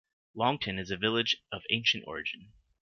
Longton 0.35 0.79
is 0.79 0.89
a 0.89 0.97
village 0.97 1.37
of 1.51 1.61
ancient 1.69 2.05
origin. 2.07 2.53